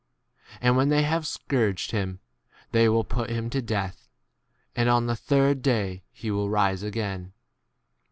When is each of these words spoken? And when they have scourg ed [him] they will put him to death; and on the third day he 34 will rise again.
And 0.61 0.75
when 0.75 0.89
they 0.89 1.03
have 1.03 1.27
scourg 1.27 1.79
ed 1.79 1.91
[him] 1.95 2.21
they 2.71 2.89
will 2.89 3.03
put 3.03 3.29
him 3.29 3.51
to 3.51 3.61
death; 3.61 4.09
and 4.75 4.89
on 4.89 5.05
the 5.05 5.15
third 5.15 5.61
day 5.61 6.01
he 6.11 6.29
34 6.29 6.35
will 6.37 6.49
rise 6.49 6.81
again. 6.81 7.33